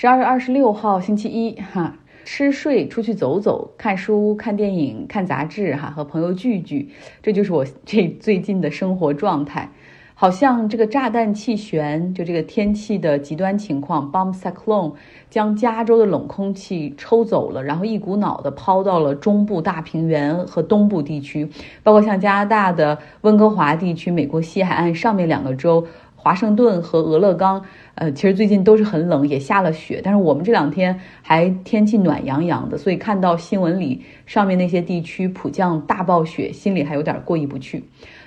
[0.00, 6.90] 十二月二十六号星期一，哈，吃睡出去走走，看书、看电影、看杂志，哈，和朋友聚聚，
[7.20, 9.68] 这就是我 这最近的生活状态。
[10.14, 14.92] 好像这个炸弹气旋，就这个天气的极端情况，bomb cyclone
[15.30, 21.48] 将加州的冷空气抽走了，然后一股脑的抛到了中部大平原和东部地区，
[21.82, 25.84] 包括像加拿大的温哥华地区、美国西海岸上面两个州，
[26.20, 27.64] 华盛顿和俄勒冈，
[27.94, 37.84] 呃，其实最近都是很冷，也下了雪，但是我们这两天还天气暖洋洋的，所以看到新闻里上面那些地区普降大暴雪，心里还有点过意不去。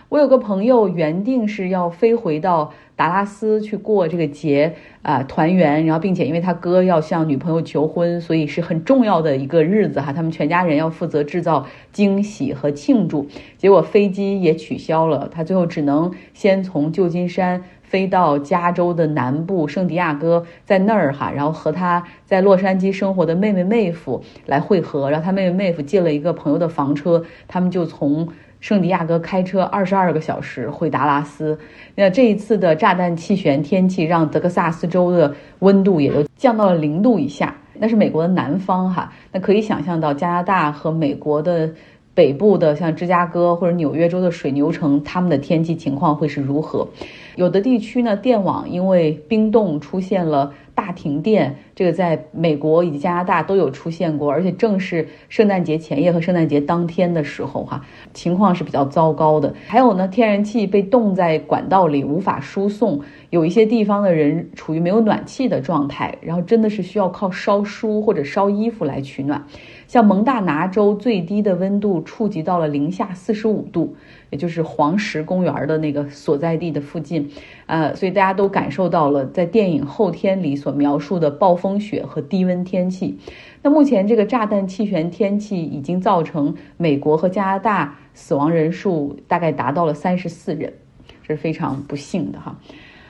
[0.07, 4.73] 我有个朋友原定是要飞回到达拉斯去过这个节
[5.03, 13.25] 啊团圆，然后并且因为他哥要向女朋友求婚，所以是很重要的一个日子哈，他们全家人要负责制造惊喜和庆祝。
[13.57, 28.27] 结果飞机也取消了，他最后只能先从旧金山飞到加州的南部圣地亚哥，在那儿哈，然后和他在洛杉矶生活的妹妹妹夫来会合，然后他妹妹妹夫借了一个朋友的房车，他们就从。
[28.61, 31.57] 圣地亚哥开车二十二个小时回达拉斯，
[31.95, 37.55] 那这一次的炸弹气旋天气让德克萨斯州的温度也都降到了零度以下。
[37.79, 41.71] 那是美国的南方哈，那可以想象到加拿大和美国的
[42.13, 46.87] 北部的像芝加哥或者纽约州的水牛城，他们的天气情况会是如何？
[47.35, 50.53] 有的地区呢，电网因为冰冻出现了。
[50.73, 59.53] 大停电，这个在美国以及加拿大都有出现过，而且正是圣诞节前夜和圣诞节当天的时候，哈，情况是比较糟糕的。
[59.67, 69.45] 还有呢，天然气被冻在管道里无法输送，有一些地方的人处于没有暖气的状态，然后真的是需要靠烧书或者烧衣服来取暖。
[69.91, 73.93] 像蒙大拿州最低的温度触及到了零下四十五度，
[74.29, 77.29] 也就是黄石公园的那个所在地的附近，
[77.65, 83.19] 呃，所以大家都感受到了在电影《后天》里所描述的暴风雪和低温天气。
[83.63, 90.71] 那目前这个炸弹气旋天气已经造成美国和加拿大死亡人数大概达到了三十四人，
[91.27, 92.57] 这是非常不幸的哈。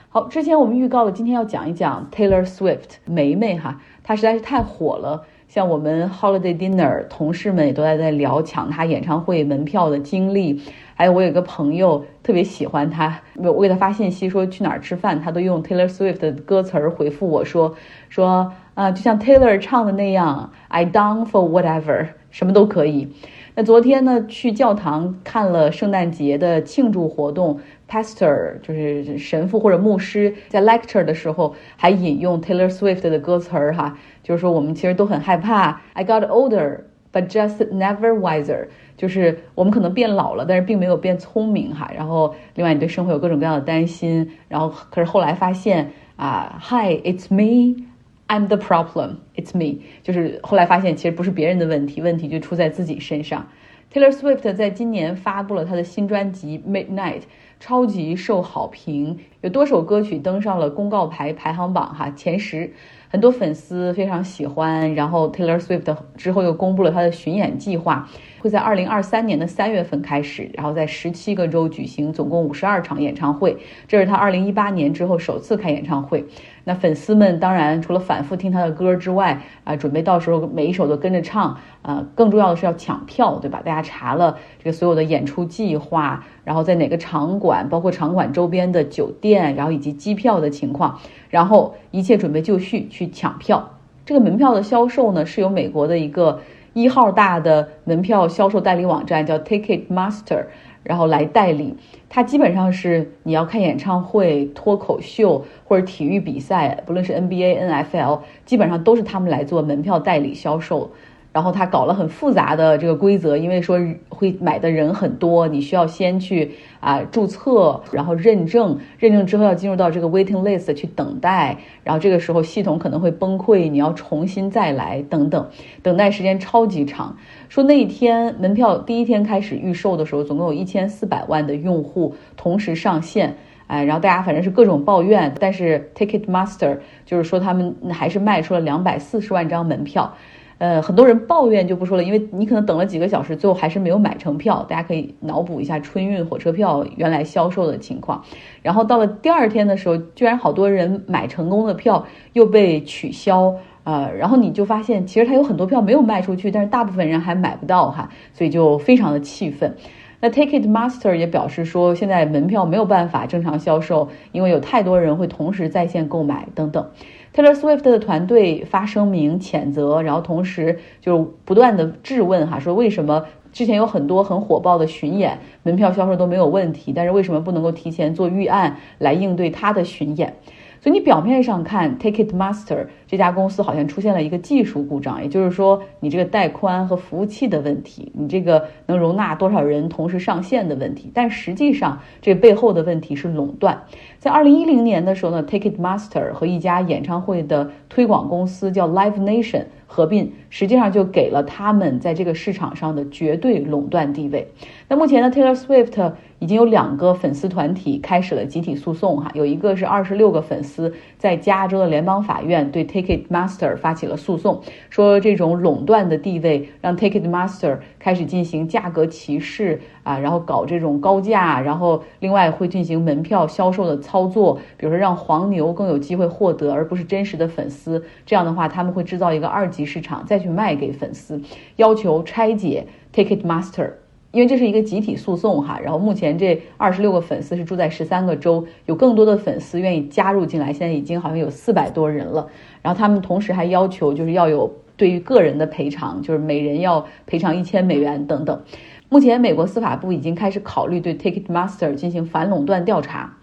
[0.08, 5.24] 好，之前我们预告了今天要讲一讲 Taylor Swift 梅梅哈，她实在是太火了。
[5.54, 10.58] 像我们 Holiday Dinner 同事们也都在在聊抢他演唱会门票的经历，
[10.94, 17.74] 还有我有个朋友特别喜欢他，我给他发信息说去哪儿吃饭，他都用 Taylor Swift 的歌词儿回复我说
[18.08, 23.12] 说啊，就像 Taylor 唱的那样，I down for whatever，什么都可以。
[23.54, 27.60] 那昨天呢，去教堂看了圣诞节的庆祝活动
[27.92, 33.98] ，pastor 就是神父或者牧师在 lecture 的时候还引用 Taylor Swift 的歌词儿哈。
[34.22, 35.82] 就是说，我们其实都很害怕。
[35.92, 36.80] I got older,
[37.12, 38.68] but just never wiser。
[38.96, 41.90] 就是我们可能变老了，但是并没有变聪明哈。
[41.94, 44.30] 然后，另外你对生活有各种各样的担心。
[44.48, 47.84] 然后，可是后来发现啊，Hi, it's me,
[48.28, 49.16] I'm the problem.
[49.34, 49.82] It's me。
[50.02, 53.48] 就是后来发现，其实不是别人的问题，问题就出在自己身上。
[53.92, 57.20] Taylor Swift 在今年发布了她的新专辑《Midnight》，
[57.60, 62.72] 超级受好评，有多首歌曲登上了公告牌排行榜哈前十。
[63.10, 68.08] 很多粉丝非常喜欢，然后 Taylor Swift 之后又公布了他的巡演计划，
[68.42, 76.24] 会在二零二三年的三月份开始，然后在十七个州举行总共五十二场演唱会，这是他二零一八年之后首次开演唱会。
[76.64, 83.62] 那粉丝们当然除了反复听他的歌之外，啊，准备到时候每一首都跟着唱，啊，更重要的是要抢票，对吧？
[83.64, 90.98] 大家查了这个所有的演出计划，然后在哪个场馆，包括场馆周边的酒店，然后以及机票的情况，
[91.30, 93.78] 然后一切准备就绪去抢票。
[94.04, 96.40] 这个门票的销售呢，是由美国的一个
[96.72, 100.44] 一号大的门票销售代理网站叫 Ticketmaster。
[100.84, 101.76] 然后来代理，
[102.08, 110.90] 它基本上是你要看演唱会、脱口秀或者体育比赛，不论是 NBA、NFL，基本上都是他们来做门票代理销售。
[111.32, 113.78] 然后他搞了很复杂的这个规则，因为说
[114.10, 125.48] 会买的人很多，你需要先去啊注册，然后认证，认证之后要进入到这个 waiting list 去等待，然后这个时候系统可能会崩溃，你要重新再来等等，
[125.82, 127.16] 等待时间超级长。
[127.48, 133.36] 说那一天门票第一天开始预售的时候，总共有一千四百万的用户同时上线，
[133.68, 140.14] 哎，然后大家反正是各种抱怨，但是 Ticketmaster 就是说他们还是卖出了两百四十万张门票。
[140.62, 144.64] 呃，很多人抱怨就不说了，因为你可能等了几个小时，最后还是没有买成票。
[144.68, 148.22] 大家可以脑补一下春运火车票原来销售的情况。
[148.62, 154.12] 然后到了第二天的时候，居然好多人买成功的票又被取消呃！
[154.16, 159.74] 然后你就发现，其实他有很多票没有卖出去，但是大部分人还买不到哈，所以就非常的气愤。
[160.22, 166.90] 那 Ticketmaster 也表示说，现在门票没有办法正常销售，因为有太多人会同时在线购买等等。
[167.34, 180.36] Taylor Swift 的团队发声明谴责，然后同时就不断的质问哈，说为什么之前有很多很火爆的巡演，门票销售都没有问题，但是为什么不能够提前做预案来应对他的巡演？
[180.82, 191.08] 所以你表面上看，Ticketmaster 这家公司好像出现了一个技术故障，也就是说你这个带宽和服务器的问题，你这个能容纳多少人同时上线的问题。
[191.14, 193.80] 但实际上这背后的问题是垄断。
[194.18, 204.48] 在二零一零年的时候呢，Ticketmaster 和一家演唱会的推广公司叫 Live Nation 合并，实际上就给了他们在这个市场上的绝对垄断地位。
[204.88, 206.12] 那目前呢，Taylor Swift。
[206.42, 214.60] 已经有两个粉丝团体开始了集体诉讼，哈，有一个是二十六个粉丝在加州的联邦法院对 Ticketmaster 发起了诉讼，
[214.90, 228.04] 说这种垄断的地位让 Ticketmaster 开始进行价格歧视啊，然后搞这种高价，然后另外会进行门票销售的操作，比如说让黄牛更有机会获得，而不是真实的粉丝。
[228.26, 231.40] 这样的话，他们会制造一个二级市场，再去卖给粉丝，
[231.76, 234.01] 要求拆解 Ticketmaster。
[234.32, 242.48] 因为这是一个集体诉讼哈，然后目前这二十六个粉丝是住在十三个州，有更多的粉丝愿意加入进来，现在已经好像有四百多人了。
[242.80, 248.62] 然后他们同时还要求就是要有对于个人的赔偿，就是每人要赔偿一千美元等等。
[249.10, 253.36] 目前美国司法部已经开始考虑对 Ticketmaster 进行反垄断调查。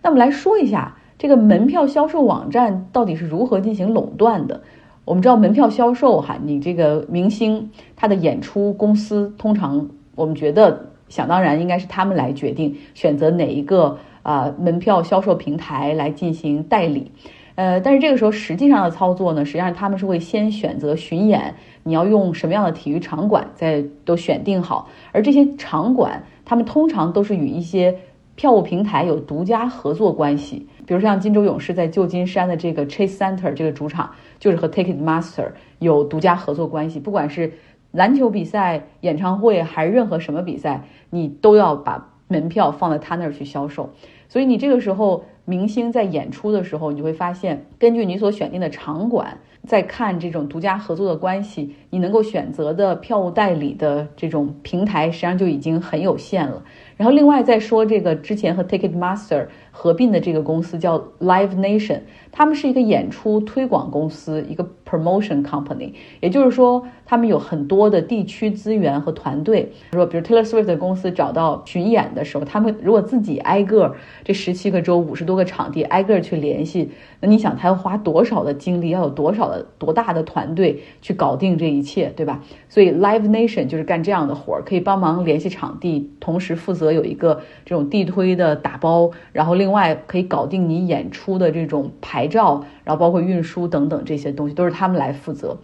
[0.00, 4.62] 那么来说一下这个门票销售网站到底是如何进行垄断的。
[5.04, 9.90] 我们知道门票销售哈，你这个明星他的演出公司通常。
[10.20, 17.10] 我们觉得想当然应该是他们来决定选择哪一个啊门票销售平台来进行代理，
[17.54, 27.96] 呃，但是这个时候实际上的操作呢，实际上他们是会先选择巡演，你要用什么样的体育场馆，在都选定好，而这些场馆他们通常都是与一些
[28.34, 37.54] 票务平台有独家合作关系，比如像金州勇士在旧金山的这个 Chase Center 这个主场，就是和 Ticketmaster 有独家合作关系，不管是。
[37.92, 43.90] 篮球比赛、演唱会还是任何什么比赛，你都要把门票放在他那儿去销售。
[44.28, 56.62] 所以你这个时候，明星在演出的时候，你就会发现，根据你所选定的场馆，在看这种独家合作的关系，你能够选择的票务代理的这种平台，实际上就已经很有限了。
[56.96, 69.72] 然后另外再说这个之前和 Ticketmaster 合并的这个公司叫 Live Nation，他们是一个演出推广公司，一个 promotion company，也就是说他们有很多的地区资源和团队。
[69.92, 76.90] 说比如 Taylor Swift 的公司找到巡演的时候，他们如果自己挨个这十七个州五十多个场地挨个去联系，
[77.20, 79.48] 那你想他要花多少的精力，要有多少
[79.78, 82.42] 多大的团队去搞定这一切，对吧？
[82.68, 86.90] 所以 Live Nation 就是干这样的活儿，可以帮忙联系场地，同时负责。
[86.90, 95.56] 有一个这种地推的打包，然后另外可以搞定你演出的这种牌照，然后包括运输等等这些东西都是他们来负责。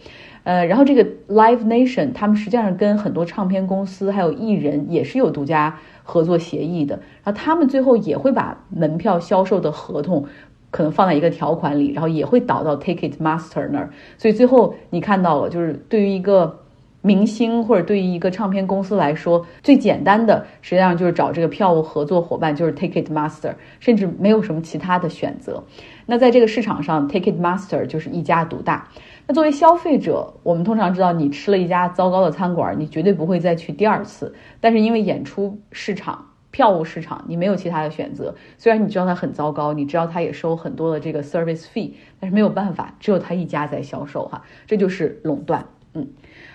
[0.45, 10.27] 呃，然后这个 Live Nation 他们实际上跟很多唱片公司还有艺人也是有独家合作协议的，然后他们最后也会把门票销售的合同
[10.71, 13.91] 可能放在一个条款里，然后也会导到 Ticketmaster 那儿。
[14.19, 16.61] 所以最后你看到了，就是对于一个。
[17.03, 25.63] 明星或者对于一个唱片公司来说，最简单的实际上就是找这个票务合作伙伴，就是 Ticketmaster，甚至没有什么其他的选择。
[26.07, 28.89] 那在这个市场上，Ticketmaster 就是一家独大。
[29.29, 34.35] 那作为消费者，我们通常知道，你吃了一家糟糕的餐馆，你绝对不会再去第二次。
[34.61, 36.27] 但是因为演出市场、
[36.57, 38.35] 票务市场，你没有其他的选择。
[38.57, 45.67] 虽然你知道它很糟糕，你知道它也收很多的这个 service fee，但是没有办法，只有他一家在销售哈，这就是垄断。
[45.93, 46.09] 嗯。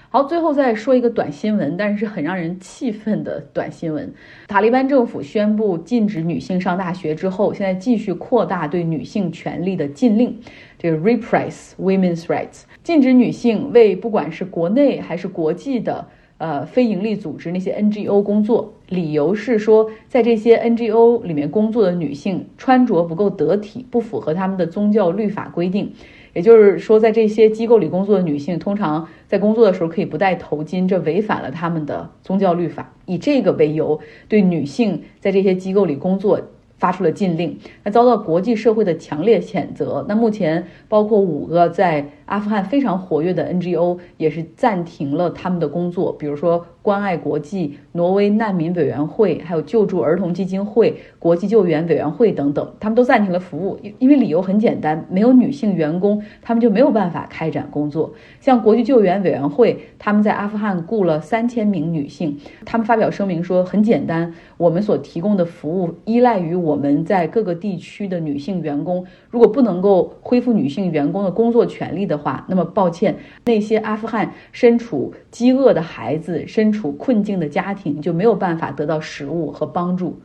[0.09, 4.11] 好，最后再说一个短新闻，但是很让人气愤的短新闻。
[4.47, 10.39] 塔利班政府宣布禁止女性上大学之后，现在继续扩大对女性权利的禁令，
[10.79, 16.07] 这个 repress women's rights，禁止女性为不管是国内还是国际的
[16.41, 25.93] 呃非营利组织那些 NGO 工作，理由是说在这些 NGO 里面工作的女性穿着不够得体，不符合他们的宗教律法规定。
[26.33, 32.91] 也就是说，在这些机构里工作的女性，通常在工作的时候可以不戴头巾，这违反了他们的宗教律法。
[33.05, 36.39] 以这个为由，对女性在这些机构里工作
[36.81, 40.03] 发出了禁令，那遭到国际社会的强烈谴责。
[40.09, 42.09] 那目前包括五个在。
[42.31, 58.13] 阿富汗非常活跃的 NGO 也是暂停了他们的工作，比如说关爱国际、挪威难民委员会、还有救助儿童基金会、国际救援委员会等等，他们都暂停了服务，因因为理由很简单，没有女性员工，他们就没有办法开展工作。
[58.39, 80.21] 像国际救援委员会，他们在阿富汗雇了三千名女性，他们发表声明说，很简单，我们所提供的服务依赖于我们在各个地区的女性员工，如果不能够恢复女性员工的工作权利的话，那么抱歉，那些阿富汗身处饥饿的孩子、身处困境的家庭就没有办法得到食物和帮助。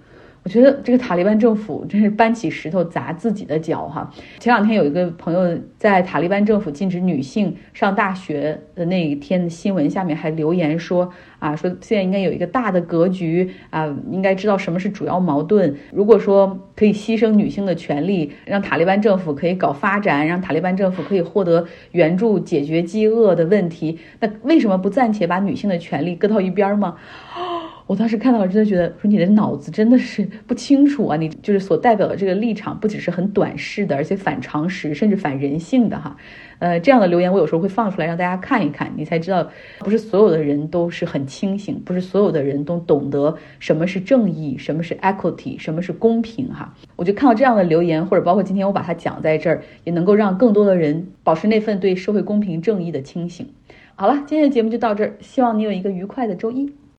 [0.46, 4.08] 我觉得这个塔利班政府真是搬起石头砸自己的脚哈！
[4.38, 15.74] 前两天有一个朋友在塔利班政府禁止女性上大学的那一天的新闻下面还留言说啊，说现在应该有一个大的格局啊，应该知道什么是主要矛盾。
[15.90, 26.94] 如果说可以牺牲女性的权利，让塔利班政府可以搞发展，让塔利班政府可以获得援助解决饥饿的问题，那为什么不暂且把女性的权利搁到一边吗？
[27.86, 31.16] 我当时看到了，真的觉得说你的脑子真的是不清楚啊！
[31.16, 36.16] 你就是所代表的这个立场，不只是很短视的，而且反常识，甚至反人性的哈。
[36.58, 46.74] 呃，这样的留言我有时候会放出来让大家看一看，你才知道，不是所有的人都是很清醒，不是所有的人都懂得什么是正义，什么是 equity，什么是公平哈。
[46.96, 53.46] 我就看到这样的留言，或者包括今天我把它讲在这儿，也能够让更多的人保持那份对社会公平正义的清醒。
[53.94, 56.72] 好了，今天的节目就到这儿，希望你有一个愉快的周一。